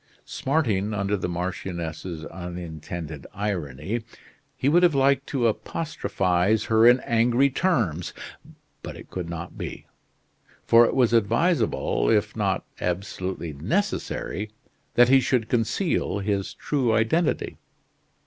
Smarting 0.25 0.95
under 0.95 1.15
the 1.15 1.29
marchioness's 1.29 2.25
unintended 2.25 3.27
irony, 3.35 4.01
he 4.57 4.67
would 4.67 4.81
have 4.81 4.95
liked 4.95 5.27
to 5.27 5.45
apostrophize 5.45 6.63
her 6.63 6.87
in 6.87 6.99
angry 7.01 7.51
terms; 7.51 8.11
but 8.81 8.95
it 8.97 9.11
could 9.11 9.29
not 9.29 9.59
be, 9.59 9.85
for 10.65 10.85
it 10.87 10.95
was 10.95 11.13
advisable 11.13 12.09
if 12.09 12.35
not 12.35 12.65
absolutely 12.79 13.53
necessary 13.53 14.49
that 14.95 15.09
he 15.09 15.19
should 15.19 15.47
conceal 15.47 16.17
his 16.17 16.55
true 16.55 16.95
identity. 16.95 17.57